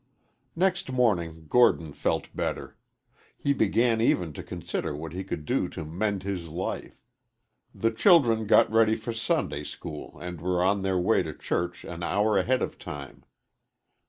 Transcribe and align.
II 0.55 0.61
NEXT 0.61 0.91
morning 0.91 1.45
Gordon 1.47 1.93
felt 1.93 2.35
better. 2.35 2.75
He 3.37 3.53
began 3.53 4.01
even 4.01 4.33
to 4.33 4.41
consider 4.41 4.95
what 4.95 5.13
he 5.13 5.23
could 5.23 5.45
do 5.45 5.69
to 5.69 5.85
mend 5.85 6.23
his 6.23 6.47
life. 6.47 7.05
The 7.75 7.91
children 7.91 8.47
got 8.47 8.71
ready 8.71 8.95
for 8.95 9.13
Sunday 9.13 9.63
school 9.63 10.17
and 10.17 10.41
were 10.41 10.63
on 10.63 10.81
their 10.81 10.97
way 10.97 11.21
to 11.21 11.33
church 11.35 11.83
an 11.85 12.01
hour 12.01 12.35
ahead 12.39 12.63
of 12.63 12.79
time. 12.79 13.25